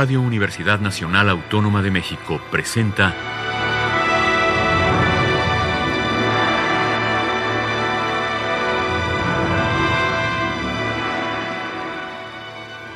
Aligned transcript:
Radio 0.00 0.22
Universidad 0.22 0.78
Nacional 0.78 1.28
Autónoma 1.28 1.82
de 1.82 1.90
México 1.90 2.40
presenta 2.52 3.12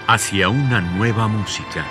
Hacia 0.07 0.49
una 0.49 0.81
nueva 0.81 1.27
música. 1.27 1.85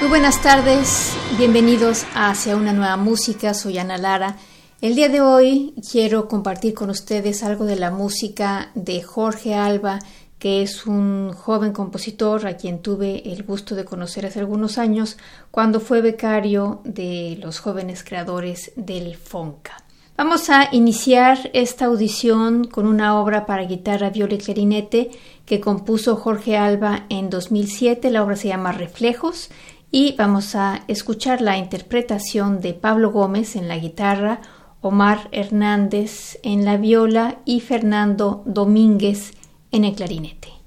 Muy 0.00 0.10
buenas 0.10 0.42
tardes, 0.42 1.16
bienvenidos 1.38 2.04
a 2.14 2.28
Hacia 2.28 2.56
una 2.56 2.74
nueva 2.74 2.98
música, 2.98 3.54
soy 3.54 3.78
Ana 3.78 3.96
Lara. 3.96 4.36
El 4.82 4.96
día 4.96 5.08
de 5.08 5.22
hoy 5.22 5.72
quiero 5.90 6.28
compartir 6.28 6.74
con 6.74 6.90
ustedes 6.90 7.42
algo 7.42 7.64
de 7.64 7.76
la 7.76 7.90
música 7.90 8.70
de 8.74 9.02
Jorge 9.02 9.54
Alba, 9.54 10.00
que 10.38 10.62
es 10.62 10.86
un 10.86 11.32
joven 11.32 11.72
compositor 11.72 12.46
a 12.46 12.56
quien 12.56 12.80
tuve 12.80 13.32
el 13.32 13.42
gusto 13.42 13.74
de 13.74 13.84
conocer 13.84 14.26
hace 14.26 14.38
algunos 14.38 14.78
años 14.78 15.16
cuando 15.50 15.80
fue 15.80 16.00
becario 16.00 16.80
de 16.84 17.38
los 17.42 17.58
jóvenes 17.60 18.04
creadores 18.04 18.72
del 18.76 19.16
FONCA. 19.16 19.76
Vamos 20.16 20.50
a 20.50 20.68
iniciar 20.72 21.50
esta 21.52 21.84
audición 21.84 22.64
con 22.64 22.88
una 22.88 23.20
obra 23.20 23.46
para 23.46 23.64
guitarra, 23.66 24.10
viola 24.10 24.34
y 24.34 24.38
clarinete 24.38 25.10
que 25.46 25.60
compuso 25.60 26.16
Jorge 26.16 26.56
Alba 26.56 27.06
en 27.08 27.30
2007. 27.30 28.10
La 28.10 28.24
obra 28.24 28.34
se 28.34 28.48
llama 28.48 28.72
Reflejos 28.72 29.48
y 29.92 30.16
vamos 30.16 30.56
a 30.56 30.82
escuchar 30.88 31.40
la 31.40 31.56
interpretación 31.56 32.60
de 32.60 32.74
Pablo 32.74 33.12
Gómez 33.12 33.54
en 33.54 33.68
la 33.68 33.78
guitarra, 33.78 34.40
Omar 34.80 35.28
Hernández 35.30 36.38
en 36.42 36.64
la 36.64 36.76
viola 36.76 37.38
y 37.44 37.60
Fernando 37.60 38.42
Domínguez 38.44 39.37
en 39.70 39.84
el 39.84 39.94
clarinete. 39.94 40.57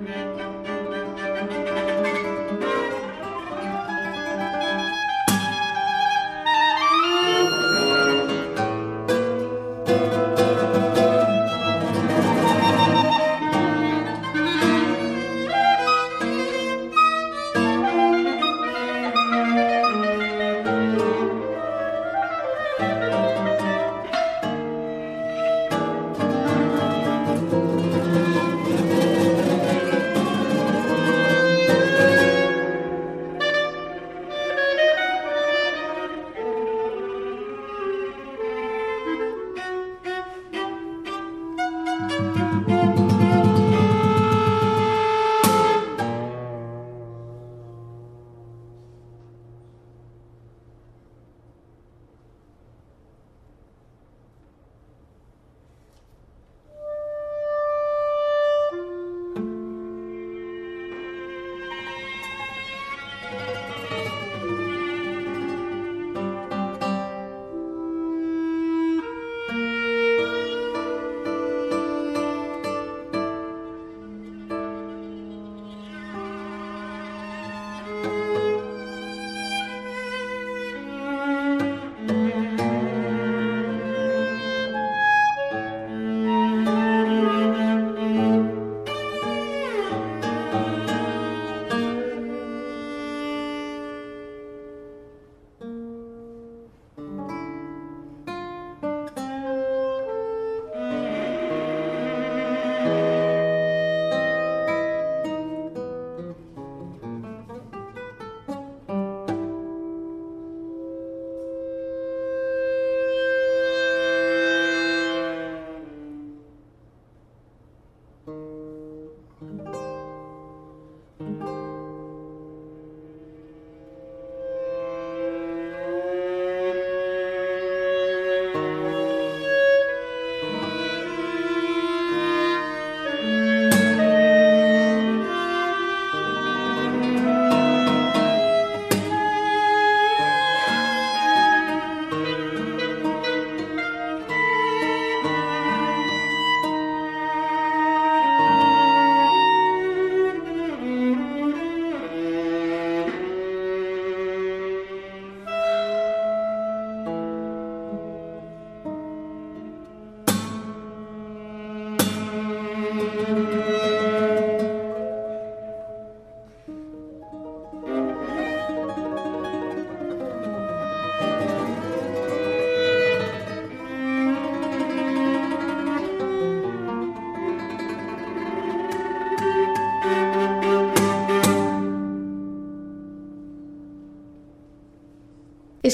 Mm-hmm. 0.00 0.39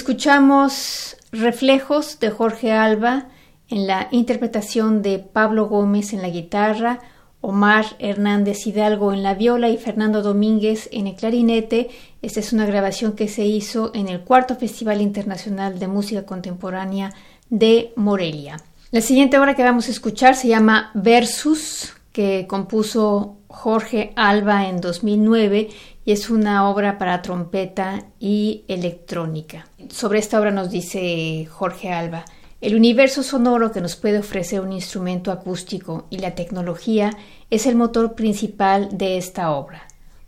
Escuchamos 0.07 1.17
Reflejos 1.33 2.21
de 2.21 2.31
Jorge 2.31 2.71
Alba 2.71 3.27
en 3.69 3.89
la 3.89 4.07
interpretación 4.13 5.03
de 5.03 5.19
Pablo 5.19 5.67
Gómez 5.67 6.13
en 6.13 6.23
la 6.23 6.29
guitarra, 6.29 7.01
Omar 7.41 7.85
Hernández 7.99 8.69
Hidalgo 8.69 9.13
en 9.13 9.25
la 9.25 9.35
viola 9.35 9.69
y 9.69 9.79
Fernando 9.79 10.23
Domínguez 10.23 10.89
en 10.93 11.09
el 11.09 11.17
clarinete. 11.17 11.89
Esta 12.23 12.39
es 12.39 12.53
una 12.53 12.67
grabación 12.67 13.15
que 13.15 13.27
se 13.27 13.47
hizo 13.47 13.91
en 13.95 14.07
el 14.07 14.21
cuarto 14.21 14.55
Festival 14.55 15.01
Internacional 15.01 15.81
de 15.81 15.89
Música 15.89 16.25
Contemporánea 16.25 17.13
de 17.51 17.93
Morelia. 17.97 18.59
La 18.93 19.01
siguiente 19.01 19.41
obra 19.41 19.57
que 19.57 19.65
vamos 19.65 19.89
a 19.89 19.91
escuchar 19.91 20.37
se 20.37 20.47
llama 20.47 20.93
Versus, 20.95 21.95
que 22.17 22.47
compuso 22.47 23.41
Jorge 23.47 24.15
Alba 24.17 24.71
en 24.71 24.81
2009 24.81 25.69
y 26.03 26.13
es 26.13 26.31
una 26.31 26.67
obra 26.71 26.97
para 26.97 27.21
trompeta 27.21 28.07
y 28.19 28.65
electrónica. 28.69 29.69
Sobre 29.91 30.21
esta 30.21 30.41
obra 30.41 30.51
nos 30.51 30.71
dice 30.71 31.47
Jorge 31.51 31.93
Alba, 31.93 32.25
el 32.63 32.75
universo 32.75 33.23
sonoro 33.23 33.71
que 33.71 33.83
nos 33.83 33.97
puede 33.97 34.21
ofrecer 34.21 34.63
un 34.63 34.73
instrumento 34.73 35.31
acústico 35.31 36.07
y 36.09 36.21
la 36.21 36.35
tecnología 36.35 37.11
es 37.51 37.67
el 37.67 37.77
motor 37.77 38.15
principal 38.15 38.97
de 38.97 39.19
esta 39.19 39.51
obra 39.51 39.87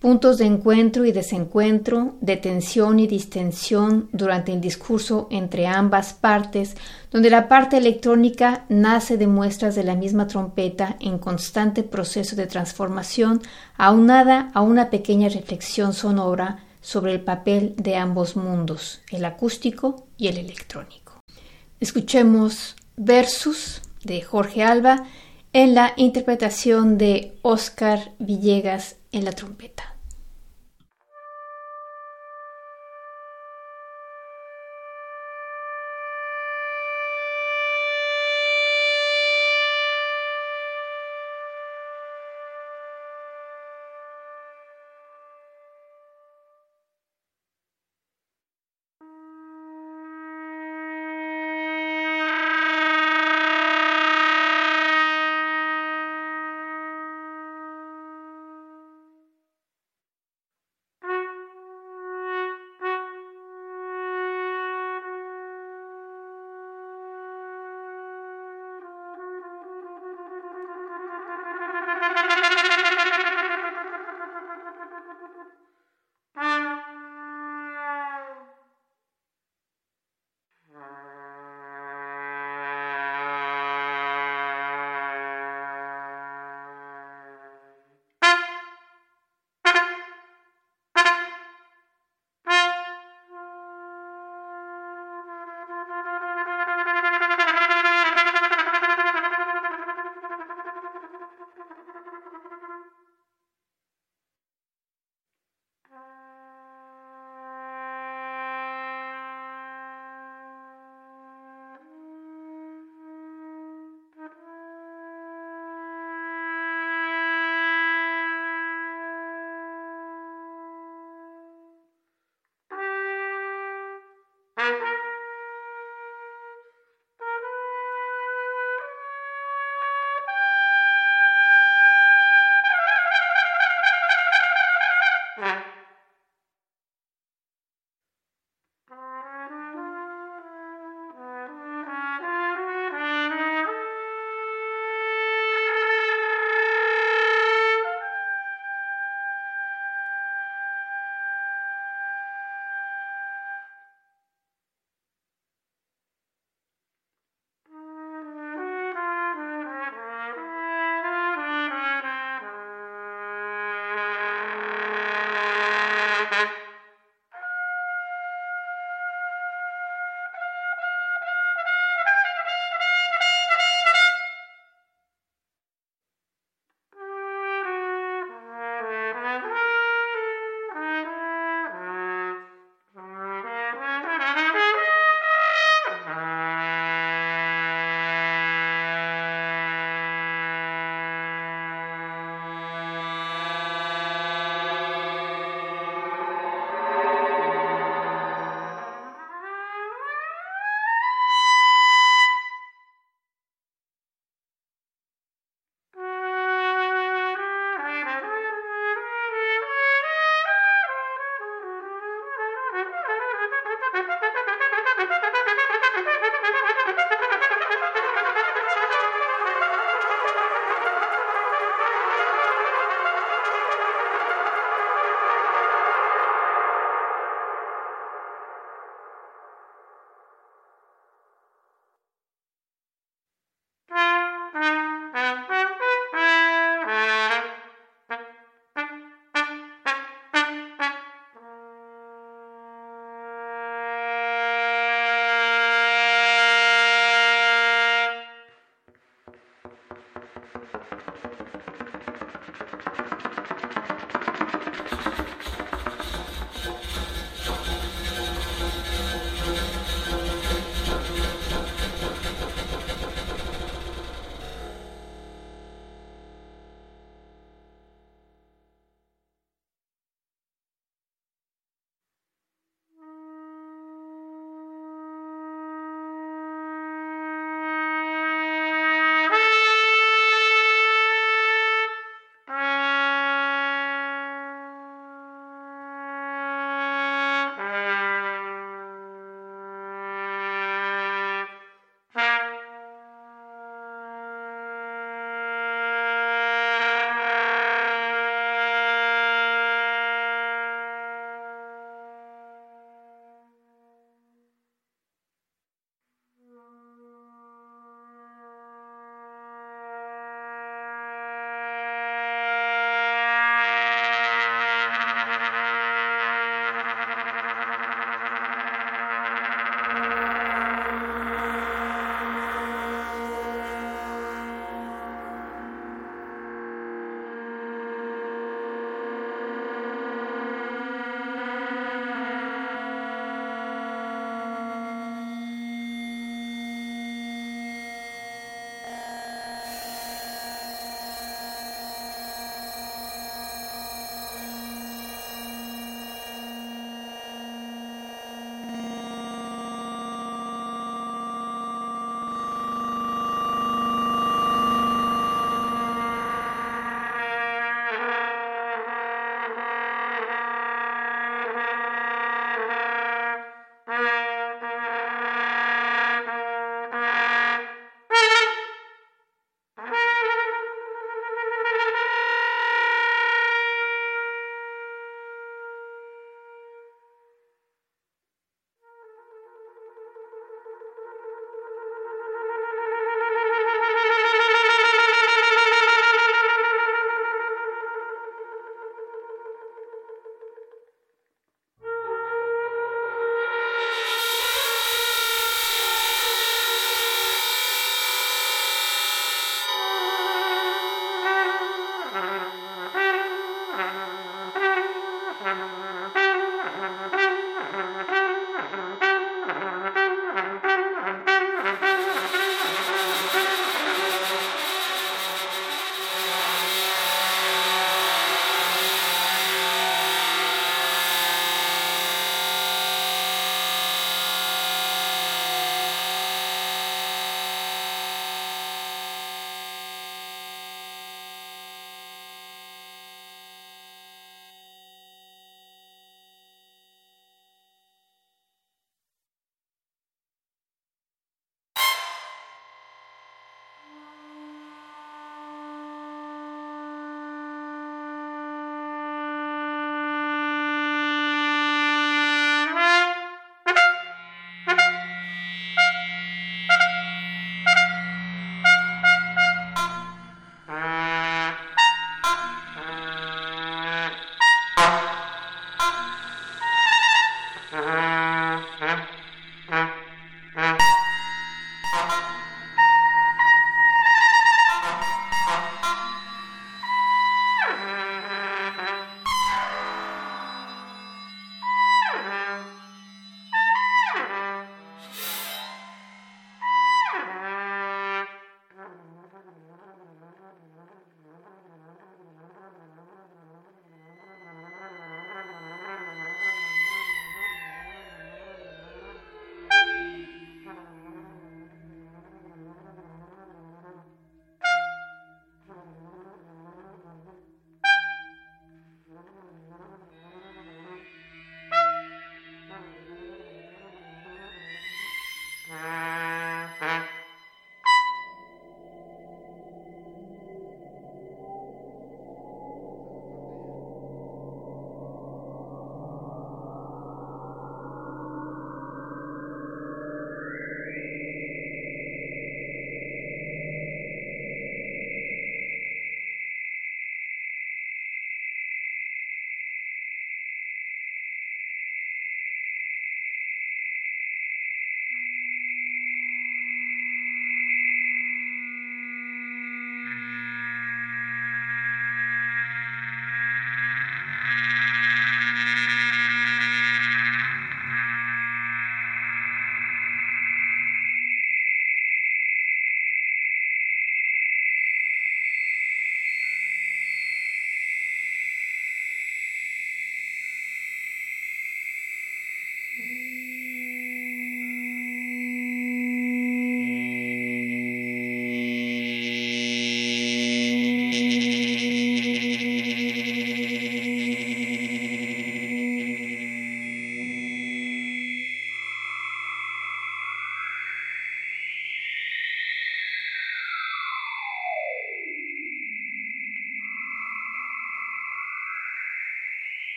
puntos 0.00 0.38
de 0.38 0.46
encuentro 0.46 1.04
y 1.04 1.12
desencuentro, 1.12 2.16
de 2.22 2.38
tensión 2.38 2.98
y 2.98 3.06
distensión 3.06 4.08
durante 4.12 4.50
el 4.52 4.60
discurso 4.60 5.28
entre 5.30 5.66
ambas 5.66 6.14
partes, 6.14 6.74
donde 7.10 7.28
la 7.28 7.48
parte 7.48 7.76
electrónica 7.76 8.64
nace 8.70 9.18
de 9.18 9.26
muestras 9.26 9.74
de 9.74 9.84
la 9.84 9.94
misma 9.94 10.26
trompeta 10.26 10.96
en 11.00 11.18
constante 11.18 11.82
proceso 11.82 12.34
de 12.34 12.46
transformación, 12.46 13.42
aunada 13.76 14.50
a 14.54 14.62
una 14.62 14.88
pequeña 14.88 15.28
reflexión 15.28 15.92
sonora 15.92 16.64
sobre 16.80 17.12
el 17.12 17.20
papel 17.20 17.74
de 17.76 17.96
ambos 17.96 18.36
mundos, 18.36 19.02
el 19.10 19.26
acústico 19.26 20.06
y 20.16 20.28
el 20.28 20.38
electrónico. 20.38 21.20
Escuchemos 21.78 22.74
Versus 22.96 23.82
de 24.02 24.22
Jorge 24.22 24.62
Alba 24.62 25.04
en 25.52 25.74
la 25.74 25.92
interpretación 25.96 26.96
de 26.96 27.38
Oscar 27.42 28.12
Villegas 28.18 28.96
en 29.12 29.24
la 29.24 29.32
trompeta. 29.32 29.99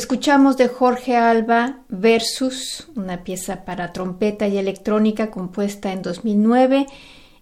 Escuchamos 0.00 0.56
de 0.56 0.66
Jorge 0.66 1.14
Alba 1.14 1.80
Versus, 1.90 2.88
una 2.96 3.22
pieza 3.22 3.66
para 3.66 3.92
trompeta 3.92 4.48
y 4.48 4.56
electrónica 4.56 5.30
compuesta 5.30 5.92
en 5.92 6.00
2009. 6.00 6.86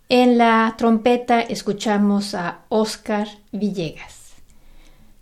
En 0.08 0.38
la 0.38 0.74
trompeta 0.76 1.40
escuchamos 1.40 2.34
a 2.34 2.62
Oscar 2.68 3.28
Villegas. 3.52 4.32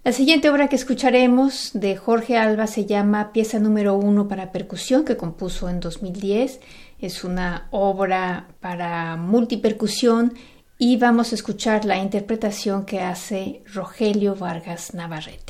La 0.02 0.12
siguiente 0.12 0.48
obra 0.48 0.68
que 0.68 0.76
escucharemos 0.76 1.72
de 1.74 1.98
Jorge 1.98 2.38
Alba 2.38 2.66
se 2.66 2.86
llama 2.86 3.32
Pieza 3.34 3.58
número 3.58 3.96
uno 3.96 4.28
para 4.28 4.50
percusión 4.50 5.04
que 5.04 5.18
compuso 5.18 5.68
en 5.68 5.80
2010. 5.80 6.60
Es 7.00 7.22
una 7.22 7.68
obra 7.70 8.48
para 8.60 9.16
multipercusión 9.16 10.32
y 10.78 10.96
vamos 10.96 11.32
a 11.32 11.34
escuchar 11.34 11.84
la 11.84 11.98
interpretación 11.98 12.86
que 12.86 13.02
hace 13.02 13.62
Rogelio 13.74 14.36
Vargas 14.36 14.94
Navarrete. 14.94 15.45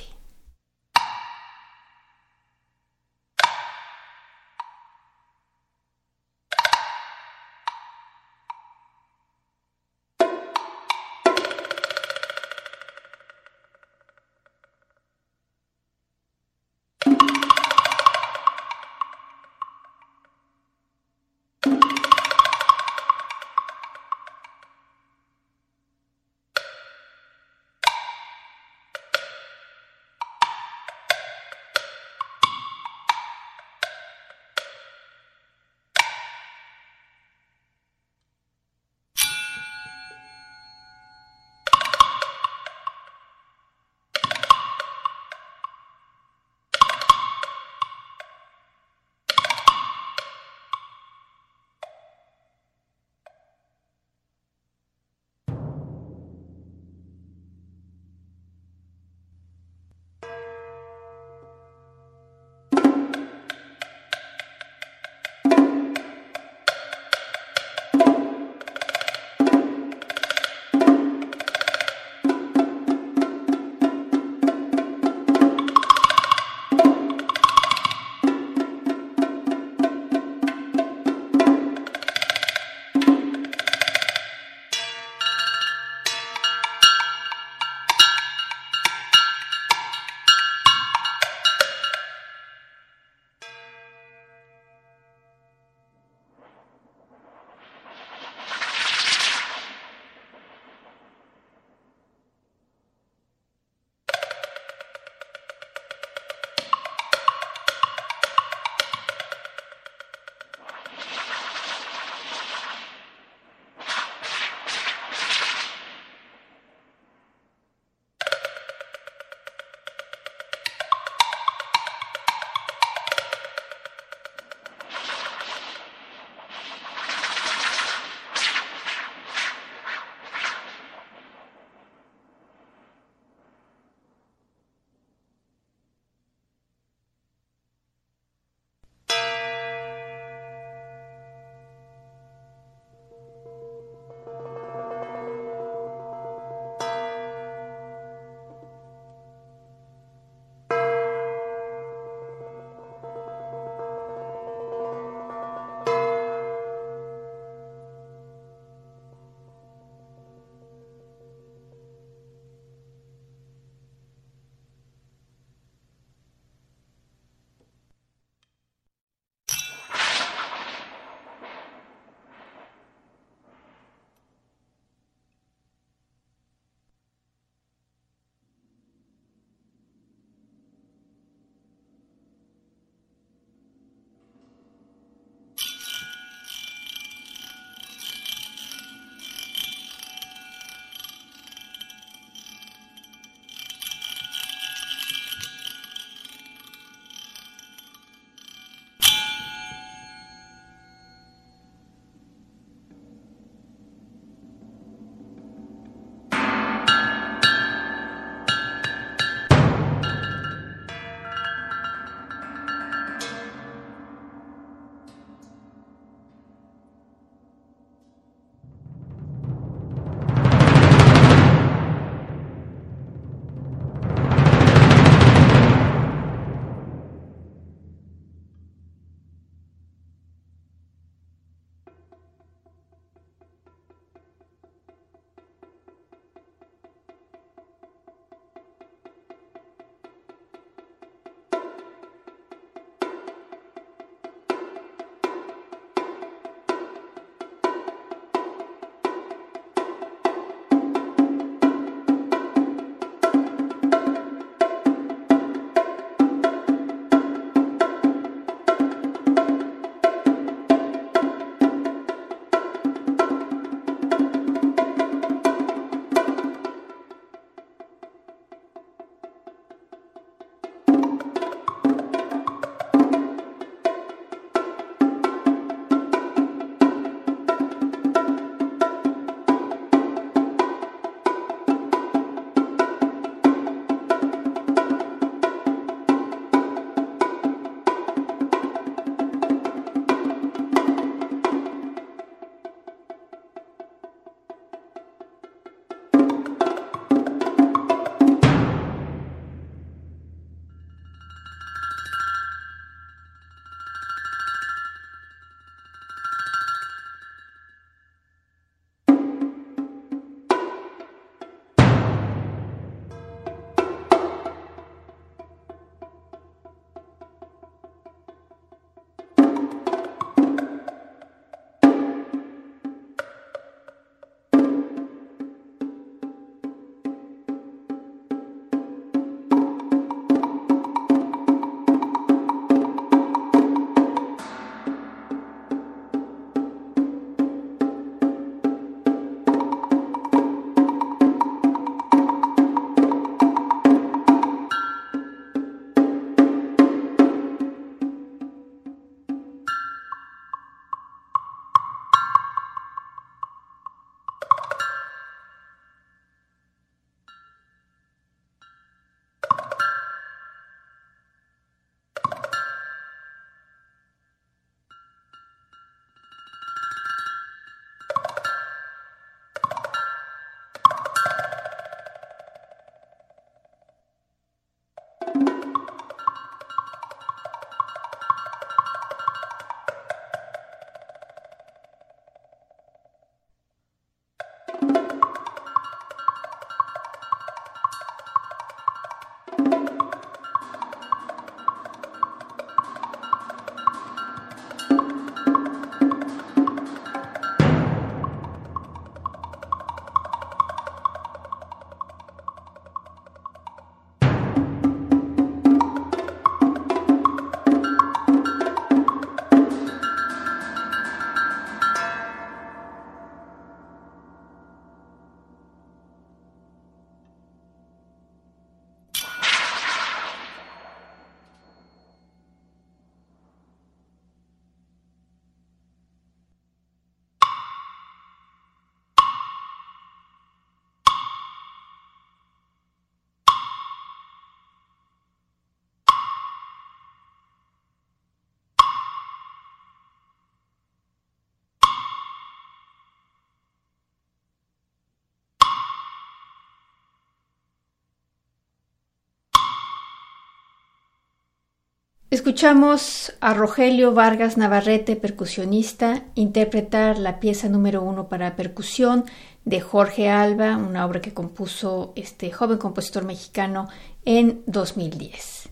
Escuchamos 452.37 453.33
a 453.41 453.55
Rogelio 453.55 454.13
Vargas 454.13 454.59
Navarrete, 454.59 455.17
percusionista, 455.17 456.25
interpretar 456.35 457.19
la 457.19 457.41
pieza 457.41 457.71
número 457.71 458.03
uno 458.03 458.29
para 458.29 458.57
percusión 458.57 459.25
de 459.65 459.81
Jorge 459.81 460.29
Alba, 460.29 460.77
una 460.77 461.07
obra 461.07 461.23
que 461.23 461.33
compuso 461.33 462.13
este 462.15 462.53
joven 462.53 462.77
compositor 462.77 463.25
mexicano 463.25 463.89
en 464.27 464.61
2010. 464.67 465.71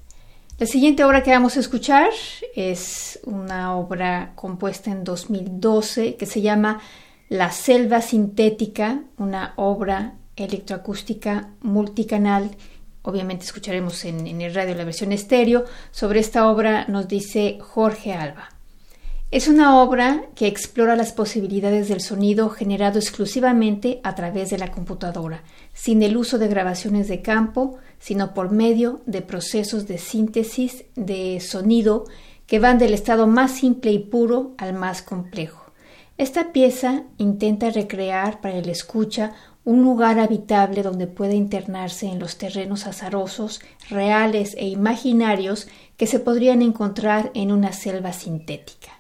La 0.58 0.66
siguiente 0.66 1.04
obra 1.04 1.22
que 1.22 1.32
vamos 1.32 1.58
a 1.58 1.60
escuchar 1.60 2.08
es 2.56 3.20
una 3.24 3.76
obra 3.76 4.32
compuesta 4.34 4.90
en 4.90 5.04
2012 5.04 6.16
que 6.16 6.24
se 6.24 6.40
llama 6.40 6.80
La 7.28 7.52
Selva 7.52 8.00
Sintética, 8.00 9.02
una 9.18 9.52
obra 9.56 10.14
electroacústica 10.34 11.50
multicanal 11.60 12.56
obviamente 13.04 13.44
escucharemos 13.44 14.04
en, 14.04 14.40
el 14.40 14.54
radio 14.54 14.74
la 14.74 14.84
versión 14.84 15.12
estéreo, 15.12 15.64
sobre 15.90 16.20
esta 16.20 16.48
obra 16.48 16.86
nos 16.88 17.06
dice 17.06 17.58
Jorge 17.60 18.14
Alba. 18.14 18.48
Es 19.30 19.48
una 19.48 19.82
obra 19.82 20.26
que 20.34 20.46
explora 20.46 20.96
las 20.96 21.12
posibilidades 21.12 21.88
del 21.88 22.00
sonido 22.00 22.50
generado 22.50 22.98
exclusivamente 22.98 24.00
a 24.04 24.14
través 24.14 24.50
de 24.50 24.58
la 24.58 24.70
computadora, 24.70 25.42
sin 25.72 26.02
el 26.02 26.16
uso 26.16 26.38
de 26.38 26.48
grabaciones 26.48 27.08
de 27.08 27.20
campo, 27.20 27.78
sino 27.98 28.32
por 28.32 28.52
medio 28.52 29.00
de 29.06 29.22
procesos 29.22 29.86
de 29.86 29.98
síntesis 29.98 30.84
de 30.94 31.40
sonido 31.40 32.04
que 32.46 32.58
van 32.58 32.78
del 32.78 32.94
estado 32.94 33.26
más 33.26 33.52
simple 33.52 33.90
y 33.90 33.98
puro 33.98 34.52
al 34.56 34.72
más 34.72 35.02
complejo. 35.02 35.64
Esta 36.16 36.52
pieza 36.52 37.02
intenta 37.18 37.70
recrear 37.70 38.40
para 38.40 38.56
el 38.56 38.68
escucha 38.68 39.32
un 39.64 39.82
lugar 39.82 40.18
habitable 40.18 40.82
donde 40.82 41.06
pueda 41.06 41.34
internarse 41.34 42.06
en 42.06 42.18
los 42.18 42.36
terrenos 42.36 42.86
azarosos, 42.86 43.60
reales 43.88 44.54
e 44.58 44.68
imaginarios 44.68 45.68
que 45.96 46.06
se 46.06 46.18
podrían 46.18 46.62
encontrar 46.62 47.30
en 47.34 47.50
una 47.50 47.72
selva 47.72 48.12
sintética. 48.12 48.92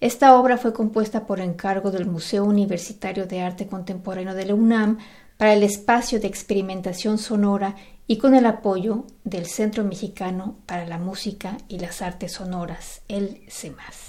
Esta 0.00 0.38
obra 0.38 0.58
fue 0.58 0.72
compuesta 0.72 1.26
por 1.26 1.40
encargo 1.40 1.90
del 1.90 2.06
Museo 2.06 2.44
Universitario 2.44 3.26
de 3.26 3.40
Arte 3.40 3.66
Contemporáneo 3.66 4.34
de 4.34 4.46
la 4.46 4.54
UNAM 4.54 4.98
para 5.38 5.54
el 5.54 5.62
espacio 5.62 6.20
de 6.20 6.28
experimentación 6.28 7.18
sonora 7.18 7.76
y 8.06 8.18
con 8.18 8.34
el 8.34 8.46
apoyo 8.46 9.04
del 9.24 9.46
Centro 9.46 9.84
Mexicano 9.84 10.56
para 10.66 10.86
la 10.86 10.98
Música 10.98 11.58
y 11.68 11.78
las 11.78 12.02
Artes 12.02 12.32
Sonoras, 12.32 13.02
el 13.08 13.40
CEMAS. 13.48 14.05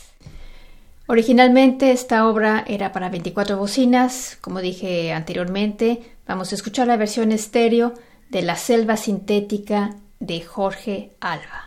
Originalmente 1.10 1.92
esta 1.92 2.28
obra 2.28 2.66
era 2.68 2.92
para 2.92 3.10
24 3.10 3.58
bocinas, 3.58 4.38
como 4.42 4.60
dije 4.60 5.14
anteriormente, 5.14 6.02
vamos 6.28 6.52
a 6.52 6.56
escuchar 6.56 6.86
la 6.88 6.98
versión 6.98 7.32
estéreo 7.32 7.94
de 8.30 8.42
La 8.42 8.58
Selva 8.58 8.98
Sintética 8.98 9.96
de 10.20 10.42
Jorge 10.42 11.16
Alba. 11.22 11.67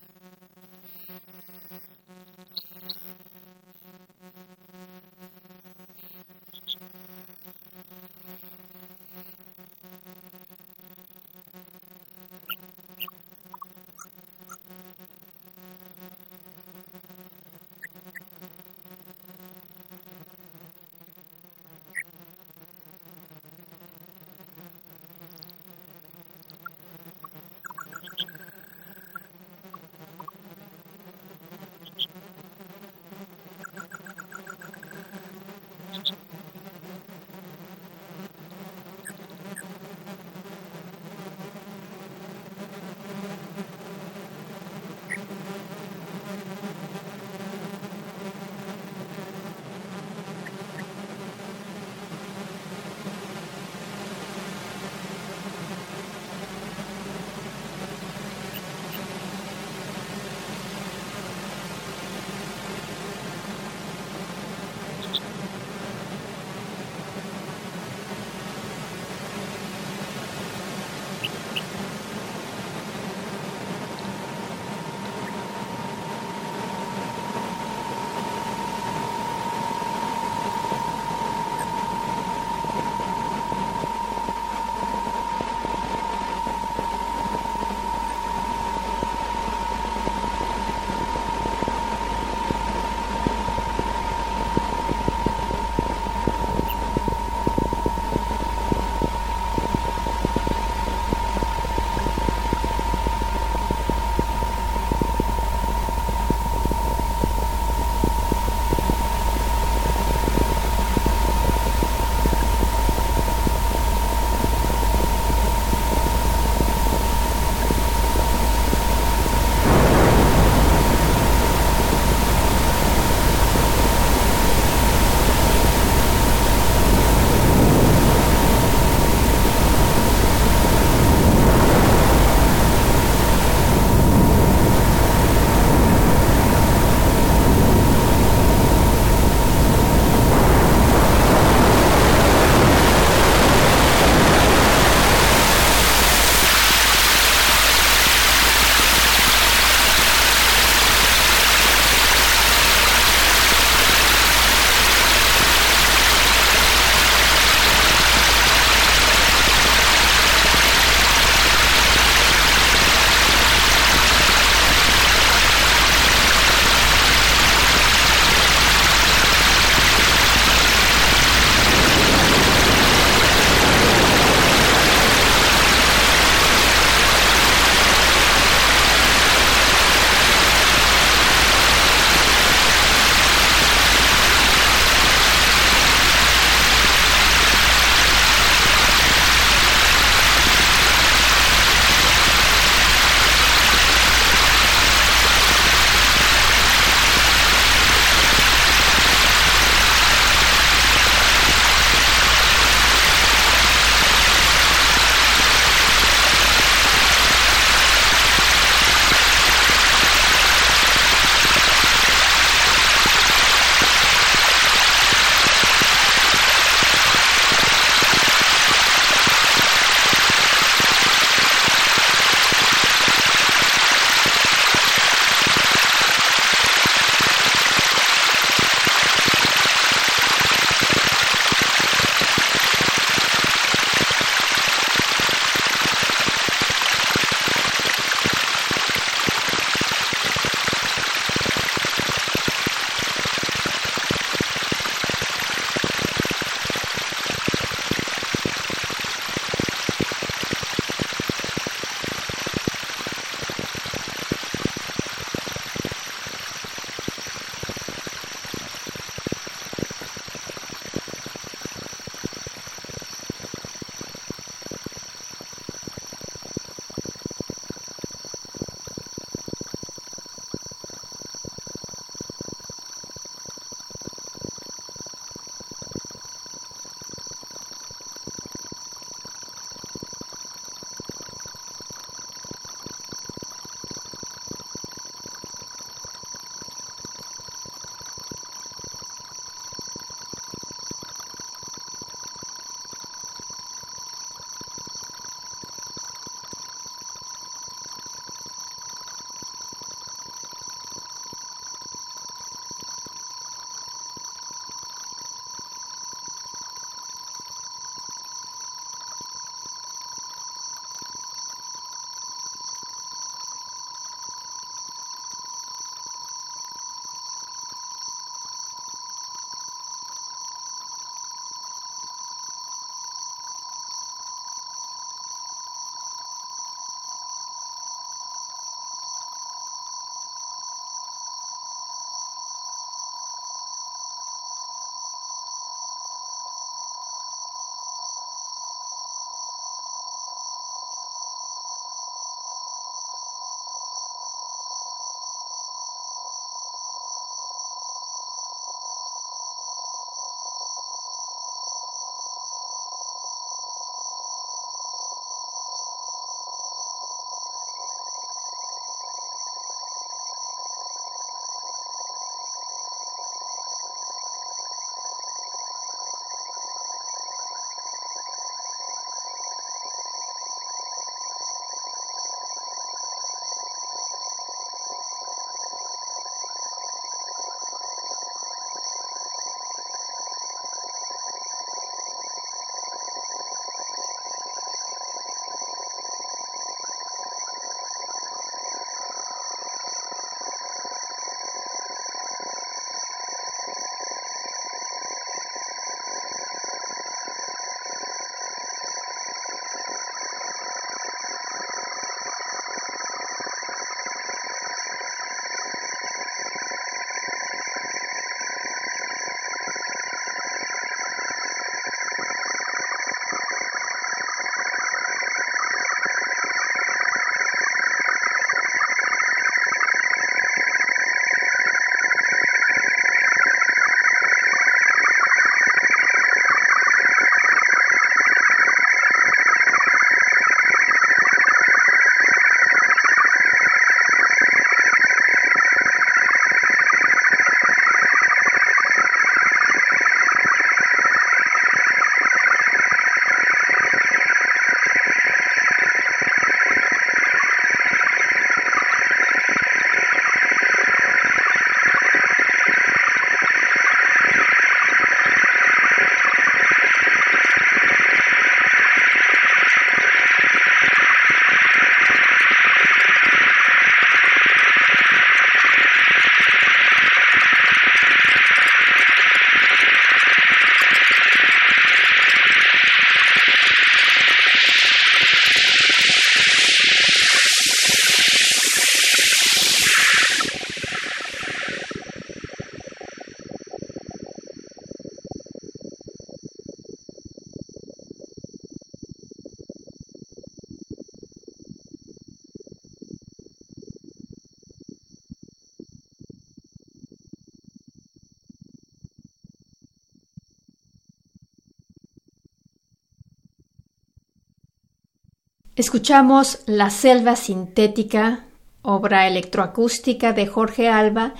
Escuchamos 505.81 506.59
La 506.67 506.91
Selva 506.91 507.35
Sintética, 507.35 508.45
obra 508.83 509.27
electroacústica 509.27 510.31
de 510.31 510.45
Jorge 510.45 510.89
Alba, 510.89 511.33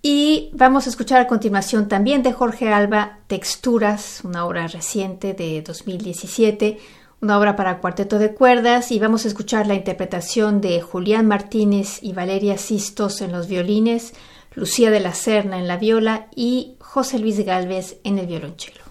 y 0.00 0.48
vamos 0.54 0.86
a 0.86 0.88
escuchar 0.88 1.20
a 1.20 1.26
continuación 1.26 1.88
también 1.88 2.22
de 2.22 2.32
Jorge 2.32 2.72
Alba 2.72 3.18
Texturas, 3.26 4.22
una 4.24 4.46
obra 4.46 4.66
reciente 4.66 5.34
de 5.34 5.60
2017, 5.60 6.78
una 7.20 7.38
obra 7.38 7.54
para 7.54 7.80
cuarteto 7.80 8.18
de 8.18 8.32
cuerdas, 8.32 8.90
y 8.92 8.98
vamos 8.98 9.26
a 9.26 9.28
escuchar 9.28 9.66
la 9.66 9.74
interpretación 9.74 10.62
de 10.62 10.80
Julián 10.80 11.26
Martínez 11.26 11.98
y 12.02 12.14
Valeria 12.14 12.56
Sistos 12.56 13.20
en 13.20 13.30
los 13.30 13.46
violines, 13.46 14.14
Lucía 14.54 14.90
de 14.90 15.00
la 15.00 15.12
Serna 15.12 15.58
en 15.58 15.68
la 15.68 15.76
viola 15.76 16.28
y 16.34 16.76
José 16.80 17.18
Luis 17.18 17.44
Galvez 17.44 17.98
en 18.04 18.18
el 18.18 18.26
violonchelo. 18.26 18.84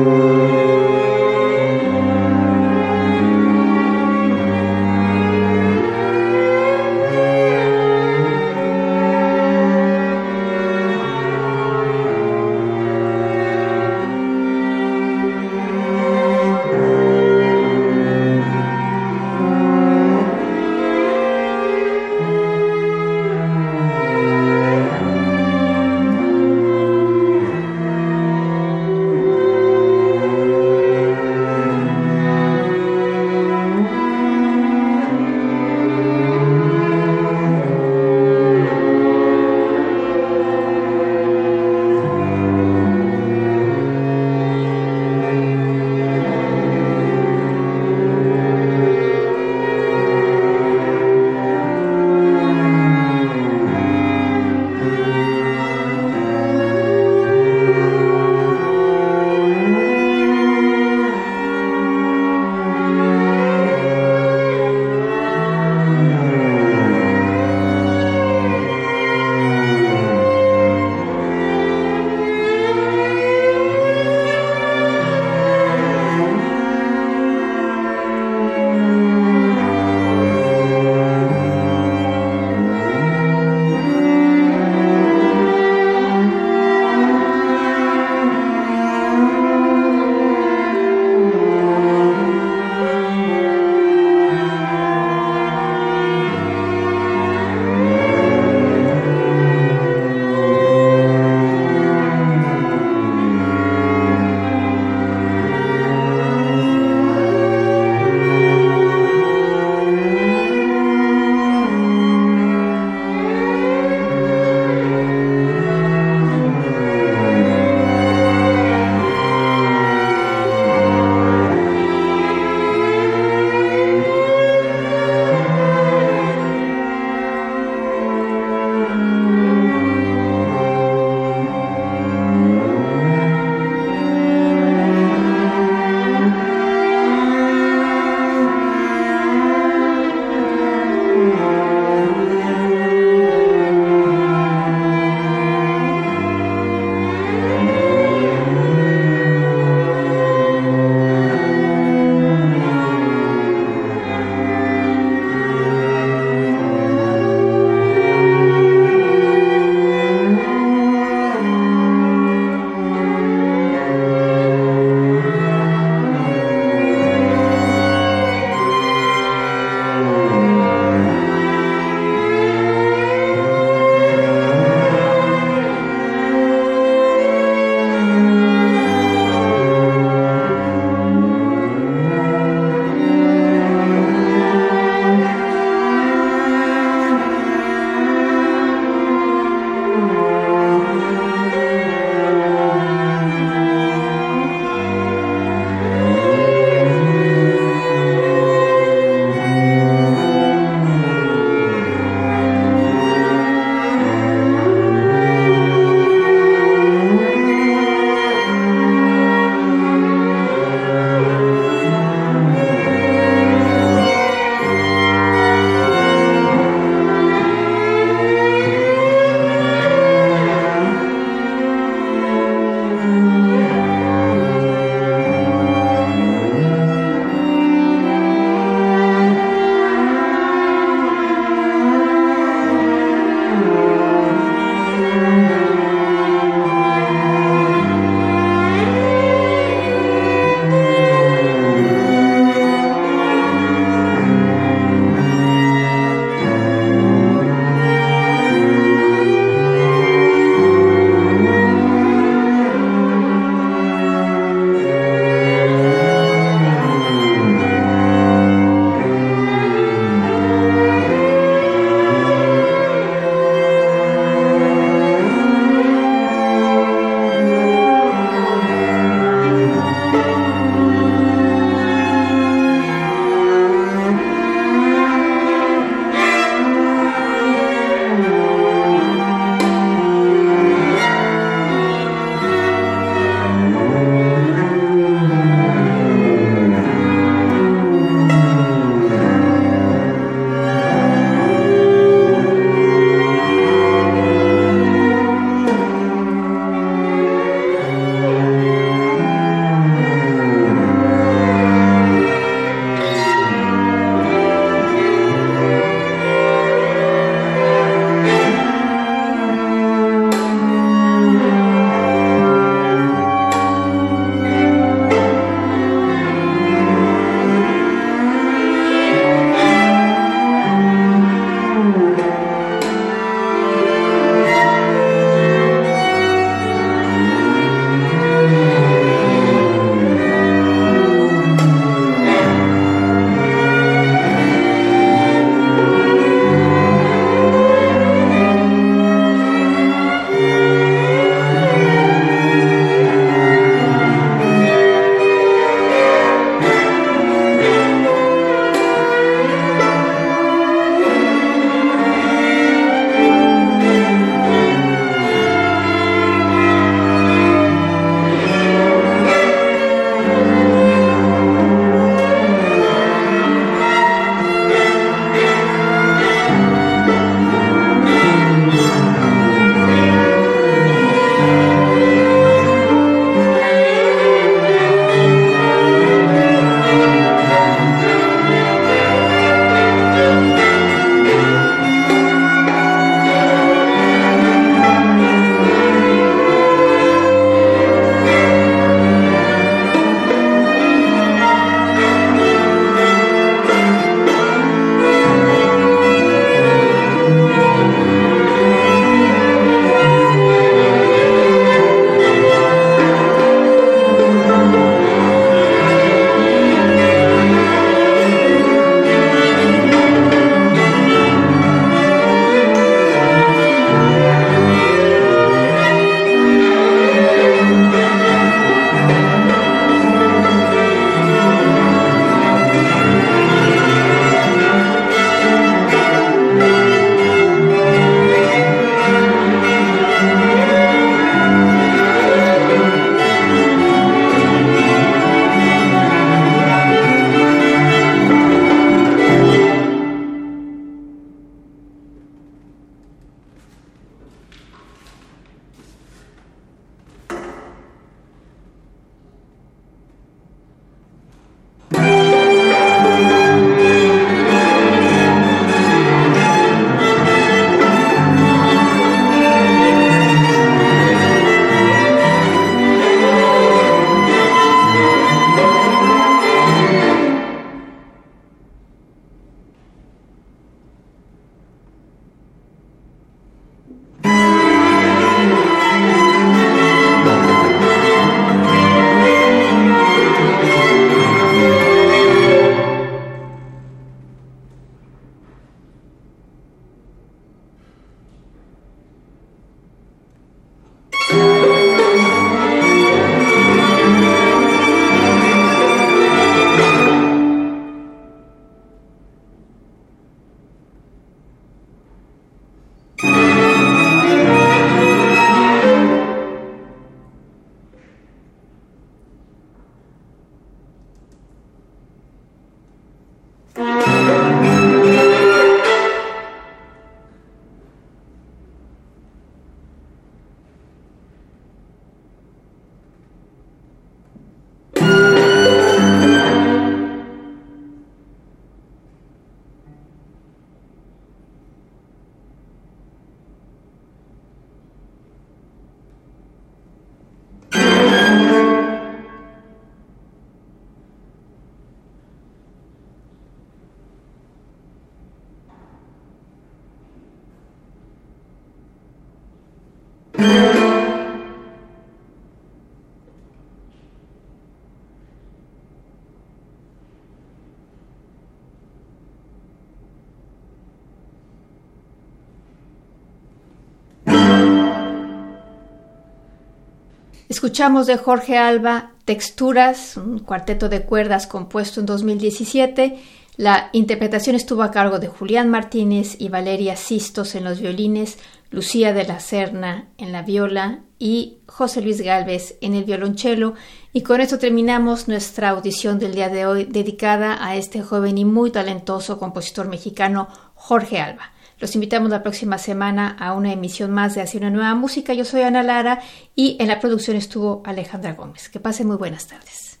Escuchamos 567.56 568.06
de 568.06 568.18
Jorge 568.18 568.58
Alba 568.58 569.12
Texturas, 569.24 570.18
un 570.18 570.40
cuarteto 570.40 570.90
de 570.90 571.04
cuerdas 571.04 571.46
compuesto 571.46 572.00
en 572.00 572.04
2017. 572.04 573.18
La 573.56 573.88
interpretación 573.94 574.54
estuvo 574.54 574.82
a 574.82 574.90
cargo 574.90 575.18
de 575.18 575.28
Julián 575.28 575.70
Martínez 575.70 576.36
y 576.38 576.50
Valeria 576.50 576.96
Sistos 576.96 577.54
en 577.54 577.64
los 577.64 577.80
violines, 577.80 578.36
Lucía 578.70 579.14
de 579.14 579.24
la 579.24 579.40
Serna 579.40 580.08
en 580.18 580.32
la 580.32 580.42
viola 580.42 581.00
y 581.18 581.60
José 581.66 582.02
Luis 582.02 582.20
Galvez 582.20 582.76
en 582.82 582.94
el 582.94 583.04
violonchelo. 583.04 583.72
Y 584.12 584.20
con 584.20 584.42
esto 584.42 584.58
terminamos 584.58 585.26
nuestra 585.26 585.70
audición 585.70 586.18
del 586.18 586.34
día 586.34 586.50
de 586.50 586.66
hoy 586.66 586.84
dedicada 586.84 587.56
a 587.66 587.76
este 587.76 588.02
joven 588.02 588.36
y 588.36 588.44
muy 588.44 588.70
talentoso 588.70 589.38
compositor 589.38 589.88
mexicano 589.88 590.48
Jorge 590.74 591.20
Alba. 591.20 591.55
Los 591.78 591.94
invitamos 591.94 592.30
la 592.30 592.42
próxima 592.42 592.78
semana 592.78 593.36
a 593.38 593.52
una 593.52 593.70
emisión 593.70 594.10
más 594.10 594.34
de 594.34 594.40
Hacia 594.40 594.60
una 594.60 594.70
nueva 594.70 594.94
música. 594.94 595.34
Yo 595.34 595.44
soy 595.44 595.60
Ana 595.60 595.82
Lara 595.82 596.22
y 596.54 596.76
en 596.80 596.88
la 596.88 597.00
producción 597.00 597.36
estuvo 597.36 597.82
Alejandra 597.84 598.32
Gómez. 598.32 598.70
Que 598.70 598.80
pasen 598.80 599.08
muy 599.08 599.16
buenas 599.16 599.46
tardes. 599.46 600.00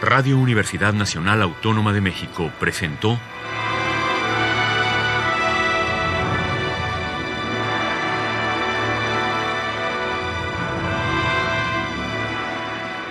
Radio 0.00 0.38
Universidad 0.38 0.92
Nacional 0.92 1.42
Autónoma 1.42 1.92
de 1.92 2.02
México 2.02 2.52
presentó 2.60 3.18